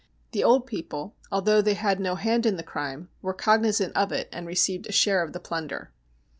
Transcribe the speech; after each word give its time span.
The 0.31 0.43
old 0.43 0.65
people, 0.65 1.13
although 1.31 1.61
they 1.61 1.75
had 1.75 1.99
no 1.99 2.15
hand 2.15 2.47
in 2.47 2.57
the 2.57 2.63
crime, 2.63 3.09
were 3.21 3.35
cognisant 3.35 3.95
of 3.95 4.11
it, 4.11 4.29
and 4.31 4.47
received 4.47 4.87
a 4.87 4.91
share 4.91 5.21
of 5.21 5.31
the 5.31 5.39
plunder. 5.39 5.91